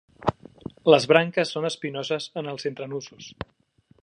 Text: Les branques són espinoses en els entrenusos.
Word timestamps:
Les 0.93 1.05
branques 1.11 1.53
són 1.57 1.69
espinoses 1.71 2.29
en 2.43 2.53
els 2.55 2.67
entrenusos. 2.71 3.31